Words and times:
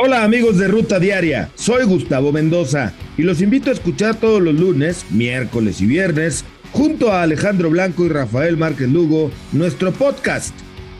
Hola 0.00 0.22
amigos 0.22 0.58
de 0.58 0.68
Ruta 0.68 1.00
Diaria, 1.00 1.50
soy 1.56 1.82
Gustavo 1.82 2.30
Mendoza 2.30 2.92
y 3.16 3.22
los 3.22 3.40
invito 3.42 3.68
a 3.68 3.72
escuchar 3.72 4.14
todos 4.14 4.40
los 4.40 4.54
lunes, 4.54 5.04
miércoles 5.10 5.80
y 5.80 5.86
viernes, 5.86 6.44
junto 6.70 7.12
a 7.12 7.22
Alejandro 7.22 7.68
Blanco 7.68 8.04
y 8.04 8.08
Rafael 8.08 8.56
Márquez 8.56 8.88
Lugo, 8.88 9.32
nuestro 9.50 9.92
podcast 9.92 10.54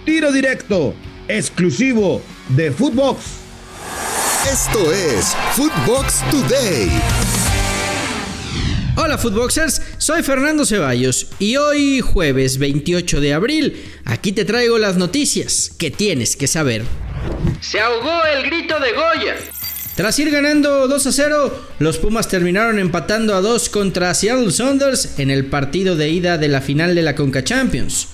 Tiro 0.04 0.32
Directo, 0.32 0.94
exclusivo 1.28 2.20
de 2.56 2.72
Footbox. 2.72 3.22
Esto 4.52 4.92
es 4.92 5.26
Footbox 5.52 6.24
Today. 6.32 6.90
Hola 8.96 9.16
Footboxers, 9.16 9.80
soy 9.98 10.24
Fernando 10.24 10.66
Ceballos 10.66 11.28
y 11.38 11.54
hoy 11.54 12.00
jueves 12.00 12.58
28 12.58 13.20
de 13.20 13.32
abril, 13.32 13.76
aquí 14.04 14.32
te 14.32 14.44
traigo 14.44 14.76
las 14.76 14.96
noticias 14.96 15.70
que 15.78 15.92
tienes 15.92 16.34
que 16.34 16.48
saber. 16.48 16.82
Se 17.60 17.80
ahogó 17.80 18.20
el 18.24 18.44
grito 18.44 18.78
de 18.78 18.92
Goya. 18.92 19.36
Tras 19.96 20.18
ir 20.20 20.30
ganando 20.30 20.86
2 20.86 21.06
a 21.06 21.12
0, 21.12 21.66
los 21.80 21.98
Pumas 21.98 22.28
terminaron 22.28 22.78
empatando 22.78 23.34
a 23.34 23.40
2 23.40 23.68
contra 23.68 24.14
Seattle 24.14 24.52
Saunders 24.52 25.18
en 25.18 25.30
el 25.30 25.46
partido 25.46 25.96
de 25.96 26.08
ida 26.08 26.38
de 26.38 26.46
la 26.46 26.60
final 26.60 26.94
de 26.94 27.02
la 27.02 27.16
Conca 27.16 27.42
Champions. 27.42 28.08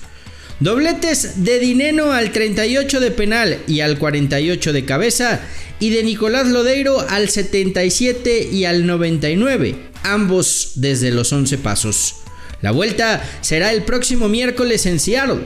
Dobletes 0.59 1.43
de 1.43 1.59
Dineno 1.59 2.11
al 2.11 2.31
38 2.31 2.99
de 2.99 3.11
penal 3.11 3.59
y 3.67 3.81
al 3.81 3.99
48 3.99 4.73
de 4.73 4.85
cabeza 4.85 5.41
y 5.79 5.91
de 5.91 6.01
Nicolás 6.01 6.47
Lodeiro 6.47 7.01
al 7.07 7.29
77 7.29 8.49
y 8.51 8.65
al 8.65 8.87
99, 8.87 9.75
ambos 10.03 10.71
desde 10.75 11.11
los 11.11 11.31
11 11.31 11.59
pasos. 11.59 12.15
La 12.61 12.71
vuelta 12.71 13.21
será 13.41 13.71
el 13.71 13.83
próximo 13.83 14.27
miércoles 14.27 14.87
en 14.87 14.99
Seattle. 14.99 15.41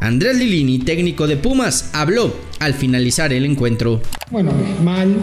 Andrés 0.00 0.38
Lilini, 0.38 0.78
técnico 0.78 1.26
de 1.26 1.36
Pumas, 1.36 1.90
habló 1.92 2.32
al 2.60 2.74
finalizar 2.74 3.32
el 3.32 3.44
encuentro. 3.44 4.00
Bueno, 4.30 4.52
mal, 4.84 5.16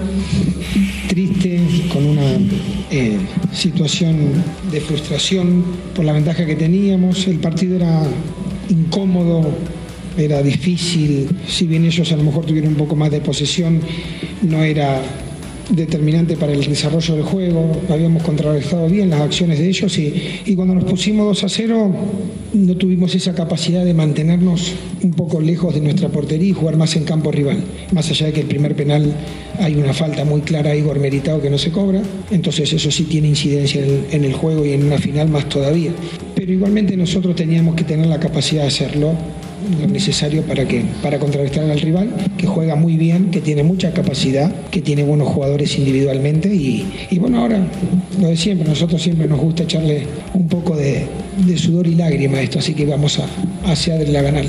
triste, 1.08 1.62
con 1.94 2.06
una 2.06 2.38
eh, 2.92 3.18
situación 3.54 4.44
de 4.74 4.82
frustración 4.82 5.64
por 5.96 6.04
la 6.04 6.12
ventaja 6.12 6.46
que 6.46 6.56
teníamos. 6.56 7.26
El 7.28 7.40
partido 7.40 7.78
era 7.78 8.04
incómodo, 8.68 9.50
era 10.18 10.44
difícil. 10.44 11.30
Si 11.48 11.68
bien 11.68 11.86
ellos 11.86 12.12
a 12.12 12.18
lo 12.18 12.24
mejor 12.24 12.46
tuvieron 12.46 12.72
un 12.72 12.78
poco 12.78 12.98
más 12.98 13.12
de 13.12 13.22
posesión, 13.22 13.80
no 14.42 14.62
era 14.62 15.02
determinante 15.70 16.38
para 16.38 16.54
el 16.54 16.64
desarrollo 16.64 17.16
del 17.16 17.24
juego, 17.24 17.72
habíamos 17.90 18.24
contrarrestado 18.24 18.88
bien 18.88 19.10
las 19.10 19.22
acciones 19.22 19.60
de 19.60 19.68
ellos 19.68 19.98
y, 19.98 20.56
cuando 20.56 20.76
nos 20.76 20.86
pusimos 20.86 21.26
2 21.26 21.44
a 21.44 21.50
0 21.50 21.96
no 22.54 22.78
tuvimos 22.78 23.14
esa 23.16 23.34
capacidad 23.34 23.84
de 23.84 23.94
mantenernos 23.94 24.74
un 25.04 25.12
poco 25.12 25.42
lejos 25.42 25.74
de 25.74 25.82
nuestra 25.82 26.10
portería 26.10 26.50
y 26.50 26.54
jugar 26.54 26.78
más 26.78 26.96
en 26.96 27.04
campo 27.04 27.32
rival. 27.32 27.64
Más 27.92 28.10
allá 28.10 28.28
de 28.28 28.34
que 28.34 28.42
el 28.42 28.48
primer 28.48 28.76
penal 28.76 29.14
hay 29.60 29.76
una 29.76 29.94
falta 29.94 30.24
muy 30.24 30.42
clara 30.42 30.72
a 30.72 30.76
Igor 30.76 31.00
Meritado 31.00 31.42
que 31.42 31.50
no 31.50 31.58
se 31.58 31.72
cobra, 31.72 32.02
entonces 32.32 32.72
eso 32.72 32.92
sí 32.92 33.04
tiene 33.04 33.28
incidencia 33.28 33.84
en 34.12 34.24
el 34.24 34.34
juego 34.34 34.66
y 34.66 34.72
en 34.72 34.86
una 34.86 34.98
final 34.98 35.30
más 35.30 35.50
todavía. 35.50 35.92
Pero 36.34 36.52
igualmente 36.54 36.96
nosotros 36.96 37.36
teníamos 37.36 37.76
que 37.76 37.84
tener 37.84 38.06
la 38.08 38.20
capacidad 38.20 38.62
de 38.62 38.68
hacerlo 38.68 39.14
lo 39.80 39.88
necesario 39.88 40.44
para 40.44 40.68
que 40.68 40.84
para 41.02 41.20
contrarrestar 41.20 41.70
al 41.70 41.80
rival, 41.80 42.10
que 42.38 42.48
juega 42.48 42.76
muy 42.76 42.98
bien, 42.98 43.32
que 43.32 43.42
tiene 43.42 43.64
mucha 43.64 43.94
capacidad, 43.94 44.54
que 44.70 44.82
tiene 44.82 45.04
buenos 45.04 45.28
jugadores 45.28 45.78
individualmente 45.78 46.54
y, 46.54 47.18
bueno, 47.20 47.40
ahora 47.40 47.60
lo 48.20 48.28
de 48.28 48.38
siempre, 48.38 48.68
nosotros 48.68 49.02
siempre 49.02 49.28
nos 49.28 49.40
gusta 49.40 49.64
echarle 49.64 50.08
un 50.34 50.48
poco 50.48 50.76
de, 50.76 51.08
sudor 51.58 51.88
y 51.88 51.96
lágrima 51.96 52.38
a 52.38 52.42
esto, 52.42 52.60
así 52.60 52.74
que 52.74 52.86
vamos 52.86 53.20
a, 53.20 53.28
hacia 53.72 53.98
la 53.98 54.22
ganar. 54.22 54.46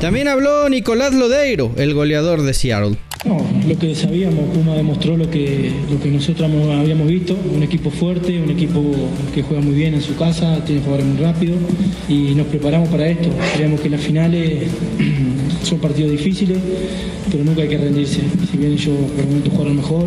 También 0.00 0.28
habló 0.28 0.68
Nicolás 0.68 1.14
Lodeiro, 1.14 1.72
el 1.76 1.94
goleador 1.94 2.42
de 2.42 2.52
Seattle. 2.52 2.96
No, 3.26 3.38
lo 3.66 3.76
que 3.76 3.92
sabíamos, 3.96 4.44
Puma 4.54 4.76
demostró 4.76 5.16
lo 5.16 5.28
que, 5.28 5.72
lo 5.90 6.00
que 6.00 6.10
nosotros 6.10 6.48
habíamos 6.48 7.08
visto, 7.08 7.36
un 7.52 7.60
equipo 7.60 7.90
fuerte, 7.90 8.40
un 8.40 8.50
equipo 8.50 8.80
que 9.34 9.42
juega 9.42 9.60
muy 9.60 9.74
bien 9.74 9.94
en 9.94 10.00
su 10.00 10.14
casa, 10.14 10.64
tiene 10.64 10.80
jugadores 10.80 11.06
muy 11.06 11.18
rápidos 11.18 11.58
y 12.08 12.36
nos 12.36 12.46
preparamos 12.46 12.88
para 12.88 13.08
esto. 13.08 13.28
Sabíamos 13.52 13.80
que 13.80 13.90
las 13.90 14.00
finales 14.00 14.70
son 15.64 15.80
partidos 15.80 16.12
difíciles, 16.12 16.58
pero 17.28 17.42
nunca 17.42 17.62
hay 17.62 17.68
que 17.68 17.78
rendirse. 17.78 18.20
Si 18.48 18.56
bien 18.58 18.72
ellos 18.74 18.94
por 19.10 19.20
el 19.20 19.26
momento 19.26 19.50
jugaron 19.50 19.76
mejor, 19.76 20.06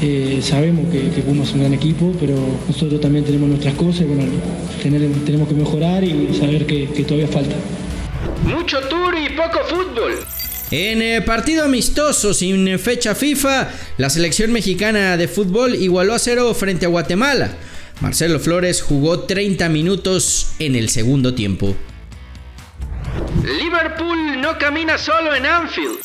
eh, 0.00 0.38
sabemos 0.40 0.86
que, 0.88 1.00
Puma 1.22 1.42
es 1.42 1.52
un 1.54 1.60
gran 1.60 1.74
equipo, 1.74 2.12
pero 2.20 2.36
nosotros 2.68 3.00
también 3.00 3.24
tenemos 3.24 3.48
nuestras 3.48 3.74
cosas 3.74 4.06
bueno, 4.06 4.22
tenemos 5.24 5.48
que 5.48 5.54
mejorar 5.54 6.04
y 6.04 6.32
saber 6.32 6.64
que 6.64 6.86
todavía 7.02 7.26
falta. 7.26 7.56
Mucho 8.44 8.78
tour 8.88 9.14
y 9.18 9.34
poco 9.36 9.58
fútbol. 9.68 10.41
En 10.72 11.02
eh, 11.02 11.20
partido 11.20 11.66
amistoso 11.66 12.32
sin 12.32 12.78
fecha 12.78 13.14
FIFA, 13.14 13.70
la 13.98 14.08
selección 14.08 14.52
mexicana 14.52 15.18
de 15.18 15.28
fútbol 15.28 15.74
igualó 15.74 16.14
a 16.14 16.18
cero 16.18 16.54
frente 16.54 16.86
a 16.86 16.88
Guatemala. 16.88 17.52
Marcelo 18.00 18.40
Flores 18.40 18.80
jugó 18.80 19.20
30 19.20 19.68
minutos 19.68 20.52
en 20.58 20.74
el 20.74 20.88
segundo 20.88 21.34
tiempo. 21.34 21.76
Liverpool 23.44 24.40
no 24.40 24.56
camina 24.56 24.96
solo 24.96 25.34
en 25.34 25.44
Anfield. 25.44 25.98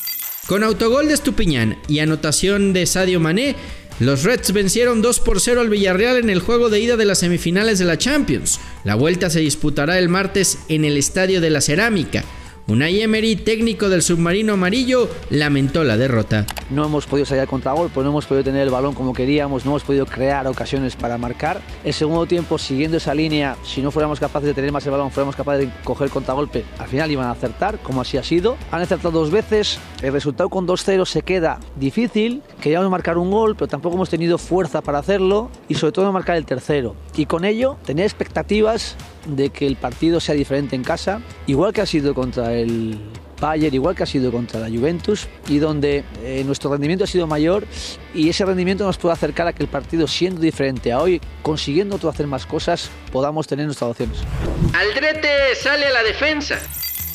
Con 0.47 0.65
autogol 0.65 1.07
de 1.07 1.13
Estupiñán 1.13 1.77
y 1.87 1.99
anotación 1.99 2.73
de 2.73 2.85
Sadio 2.87 3.21
Mané, 3.21 3.55
los 4.01 4.23
Reds 4.23 4.51
vencieron 4.51 5.01
2 5.01 5.21
por 5.21 5.39
0 5.39 5.61
al 5.61 5.69
Villarreal 5.69 6.17
en 6.17 6.29
el 6.29 6.41
juego 6.41 6.69
de 6.69 6.81
ida 6.81 6.97
de 6.97 7.05
las 7.05 7.19
semifinales 7.19 7.79
de 7.79 7.85
la 7.85 7.97
Champions. 7.97 8.59
La 8.83 8.95
vuelta 8.95 9.29
se 9.29 9.39
disputará 9.39 9.97
el 9.97 10.09
martes 10.09 10.59
en 10.67 10.83
el 10.83 10.97
Estadio 10.97 11.39
de 11.39 11.51
la 11.51 11.61
Cerámica. 11.61 12.25
Unai 12.69 12.99
Emery, 12.99 13.37
técnico 13.37 13.87
del 13.87 14.01
submarino 14.01 14.51
amarillo, 14.51 15.07
lamentó 15.29 15.85
la 15.85 15.95
derrota. 15.95 16.45
No 16.69 16.83
hemos 16.83 17.05
podido 17.05 17.25
salir 17.25 17.39
al 17.39 17.47
contragolpe, 17.47 18.01
no 18.01 18.09
hemos 18.09 18.25
podido 18.25 18.43
tener 18.43 18.63
el 18.63 18.69
balón 18.69 18.93
como 18.93 19.13
queríamos, 19.13 19.63
no 19.63 19.71
hemos 19.71 19.85
podido 19.85 20.05
crear 20.05 20.45
ocasiones 20.47 20.97
para 20.97 21.17
marcar. 21.17 21.61
El 21.85 21.93
segundo 21.93 22.25
tiempo, 22.25 22.57
siguiendo 22.57 22.97
esa 22.97 23.15
línea, 23.15 23.55
si 23.63 23.81
no 23.81 23.89
fuéramos 23.89 24.19
capaces 24.19 24.47
de 24.47 24.53
tener 24.53 24.73
más 24.73 24.85
el 24.85 24.91
balón, 24.91 25.11
fuéramos 25.11 25.37
capaces 25.37 25.65
de 25.65 25.73
coger 25.85 26.09
contragolpe, 26.09 26.65
al 26.77 26.89
final 26.89 27.09
iban 27.09 27.27
a 27.27 27.31
acertar, 27.31 27.79
como 27.79 28.01
así 28.01 28.17
ha 28.17 28.23
sido. 28.23 28.57
Han 28.69 28.81
acertado 28.81 29.17
dos 29.17 29.31
veces, 29.31 29.79
el 30.01 30.11
resultado 30.11 30.49
con 30.49 30.67
2-0 30.67 31.05
se 31.05 31.21
queda 31.21 31.61
difícil, 31.77 32.41
queríamos 32.59 32.89
marcar 32.89 33.17
un 33.17 33.31
gol, 33.31 33.55
pero 33.55 33.69
tampoco 33.69 33.95
hemos 33.95 34.09
tenido 34.09 34.37
fuerza 34.37 34.81
para 34.81 34.99
hacerlo 34.99 35.49
y 35.69 35.75
sobre 35.75 35.93
todo 35.93 36.11
marcar 36.11 36.35
el 36.35 36.45
tercero. 36.45 36.95
Y 37.15 37.27
con 37.27 37.45
ello, 37.45 37.77
tener 37.85 38.03
expectativas 38.03 38.97
de 39.25 39.49
que 39.49 39.67
el 39.67 39.75
partido 39.75 40.19
sea 40.19 40.35
diferente 40.35 40.75
en 40.75 40.83
casa, 40.83 41.21
igual 41.47 41.73
que 41.73 41.81
ha 41.81 41.85
sido 41.85 42.13
contra 42.13 42.53
el 42.53 42.56
Bayern, 43.39 43.75
igual 43.75 43.95
que 43.95 44.03
ha 44.03 44.07
sido 44.07 44.31
contra 44.31 44.59
la 44.59 44.67
Juventus, 44.67 45.27
y 45.47 45.59
donde 45.59 46.03
eh, 46.23 46.43
nuestro 46.45 46.71
rendimiento 46.71 47.03
ha 47.03 47.07
sido 47.07 47.27
mayor 47.27 47.65
y 48.13 48.29
ese 48.29 48.45
rendimiento 48.45 48.83
nos 48.83 48.97
puede 48.97 49.13
acercar 49.13 49.47
a 49.47 49.53
que 49.53 49.63
el 49.63 49.69
partido 49.69 50.07
siendo 50.07 50.41
diferente 50.41 50.91
a 50.91 50.99
hoy, 50.99 51.21
consiguiendo 51.41 51.99
hacer 52.09 52.27
más 52.27 52.45
cosas, 52.45 52.89
podamos 53.11 53.47
tener 53.47 53.65
nuestras 53.65 53.91
opciones. 53.91 54.19
Aldrete 54.73 55.55
sale 55.55 55.85
a 55.85 55.91
la 55.91 56.03
defensa. 56.03 56.59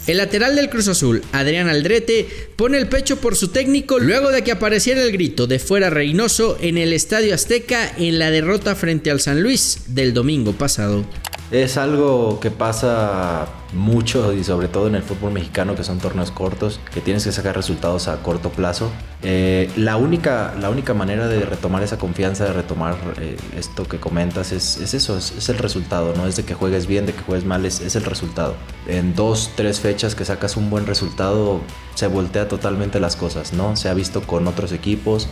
El 0.07 0.17
lateral 0.17 0.57
del 0.57 0.69
Cruz 0.69 0.89
Azul, 0.89 1.23
Adrián 1.33 1.69
Aldrete, 1.69 2.27
pone 2.57 2.77
el 2.77 2.89
pecho 2.89 3.21
por 3.21 3.37
su 3.37 3.49
técnico 3.49 4.01
luego 4.01 4.33
de 4.33 4.43
que 4.43 4.51
apareciera 4.51 5.01
el 5.01 5.13
grito 5.13 5.47
de 5.47 5.61
fuera 5.61 5.91
Reynoso 5.91 6.59
en 6.61 6.77
el 6.77 6.93
Estadio 6.93 7.35
Azteca 7.35 7.89
en 7.97 8.19
la 8.19 8.33
derrota 8.33 8.75
frente 8.75 9.13
al 9.13 9.21
San 9.21 9.43
Luis 9.43 9.85
del 9.95 10.13
domingo 10.13 10.53
pasado. 10.55 11.05
Es 11.53 11.77
algo 11.77 12.41
que 12.41 12.51
pasa 12.51 13.47
mucho 13.75 14.33
y 14.33 14.43
sobre 14.43 14.69
todo 14.69 14.87
en 14.87 14.95
el 14.95 15.03
fútbol 15.03 15.33
mexicano 15.33 15.77
que 15.77 15.85
son 15.85 15.99
torneos 15.99 16.31
cortos, 16.31 16.81
que 16.95 17.03
tienes 17.03 17.25
que 17.25 17.33
sacar 17.33 17.55
resultados 17.55 18.09
a 18.09 18.23
corto 18.23 18.49
plazo. 18.49 18.91
Eh, 19.23 19.71
la, 19.77 19.99
única, 19.99 20.55
la 20.59 20.71
única 20.71 20.95
manera 20.95 21.29
de 21.29 21.41
retomar 21.41 21.83
esa 21.83 21.99
confianza, 21.99 22.47
de 22.47 22.55
retomar 22.55 22.97
eh, 23.21 23.37
esto 23.55 23.87
que 23.87 23.99
comentas, 23.99 24.51
es, 24.51 24.95
eso, 24.95 25.19
es, 25.19 25.49
el 25.51 25.59
resultado, 25.59 26.15
no 26.17 26.27
es 26.27 26.37
de 26.37 26.45
que 26.47 26.55
juegues 26.55 26.87
bien, 26.87 27.05
de 27.05 27.13
que 27.13 27.21
juegues 27.21 27.45
mal, 27.45 27.67
es, 27.67 27.83
es 27.83 27.97
el 27.97 28.05
resultado. 28.05 28.55
En 28.87 29.15
dos, 29.15 29.51
tres 29.55 29.79
fechas 29.79 30.15
que 30.15 30.25
sacas 30.25 30.57
un 30.57 30.71
buen 30.71 30.87
resultado, 30.87 31.61
se 31.95 32.07
voltea 32.07 32.49
totalmente 32.49 32.99
las 32.99 33.15
cosas, 33.15 33.53
¿no? 33.53 33.77
Se 33.77 33.91
ha 33.91 33.95
visto 33.95 34.23
con 34.23 34.49
otros 34.49 34.73
equipos. 34.73 35.29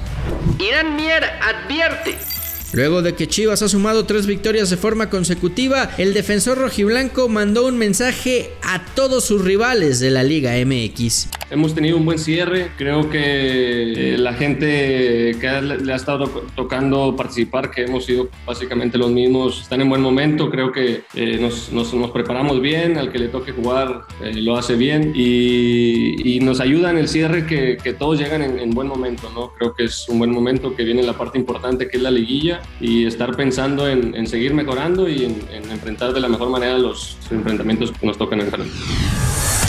Irán 0.59 0.97
Mier 0.97 1.25
advierte 1.25 2.19
Luego 2.73 3.03
de 3.03 3.15
que 3.15 3.27
Chivas 3.27 3.63
ha 3.63 3.69
sumado 3.69 4.07
tres 4.07 4.27
victorias 4.27 4.71
de 4.71 4.77
forma 4.77 5.11
consecutiva, 5.11 5.91
el 5.99 6.15
defensor 6.15 6.59
rojiblanco 6.59 7.29
mandó 7.29 7.67
un 7.67 7.77
mensaje 7.77 8.51
a 8.63 8.85
todos 8.95 9.25
sus 9.25 9.43
rivales 9.45 9.99
de 9.99 10.11
la 10.11 10.23
Liga 10.23 10.53
MX. 10.65 11.29
Hemos 11.51 11.75
tenido 11.75 11.97
un 11.97 12.05
buen 12.05 12.19
cierre, 12.19 12.71
creo 12.79 13.11
que 13.11 14.15
eh, 14.15 14.19
la 14.19 14.35
gente 14.35 15.37
que 15.41 15.61
le 15.61 15.93
ha 15.93 15.97
estado 15.97 16.27
tocando 16.55 17.17
participar, 17.17 17.73
que 17.73 17.83
hemos 17.83 18.05
sido 18.05 18.29
básicamente 18.47 18.97
los 18.97 19.11
mismos, 19.11 19.63
están 19.63 19.81
en 19.81 19.89
buen 19.89 20.01
momento, 20.01 20.49
creo 20.49 20.71
que 20.71 21.03
eh, 21.15 21.39
nos, 21.41 21.73
nos, 21.73 22.11
preparamos 22.13 22.61
bien, 22.61 22.99
al 22.99 23.11
que 23.11 23.19
le 23.19 23.29
toque 23.29 23.51
jugar 23.51 24.03
eh, 24.23 24.35
lo 24.35 24.57
hace 24.57 24.77
bien 24.77 25.13
y, 25.15 26.37
y, 26.37 26.39
nos 26.39 26.61
ayuda 26.61 26.93
en 26.93 26.99
el 26.99 27.09
cierre 27.09 27.45
que, 27.47 27.79
que 27.83 27.95
todos 27.95 28.21
llegan 28.21 28.43
en, 28.43 28.71
buen 28.71 28.87
momento, 28.87 29.29
¿no? 29.35 29.53
Creo 29.59 29.75
que 29.75 29.85
es 29.85 30.09
un 30.09 30.19
buen 30.19 30.31
momento 30.31 30.77
que 30.77 30.85
viene 30.85 31.03
la 31.03 31.15
parte 31.15 31.37
importante 31.37 31.89
que 31.89 31.97
es 31.97 32.03
la 32.03 32.13
liguilla 32.13 32.63
y 32.81 33.07
estar 33.07 33.37
pensando 33.37 33.89
en, 33.89 34.15
en 34.15 34.29
seguir 34.29 34.55
mejorando 34.55 35.09
y 35.09 35.25
en, 35.25 35.37
en 35.53 35.69
enfrentar 35.71 36.13
de 36.13 36.21
la 36.21 36.29
mejor 36.29 36.49
manera 36.49 36.79
los 36.79 37.19
enfrentamientos 37.31 37.91
que 37.91 38.07
nos 38.07 38.17
tocan 38.17 38.41
enfrentar. 38.41 38.71